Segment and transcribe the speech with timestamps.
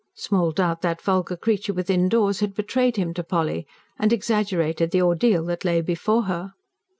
[0.15, 3.67] Small doubt that vulgar creature within doors had betrayed him to Polly,
[3.99, 6.55] and exaggerated the ordeal that lay before her.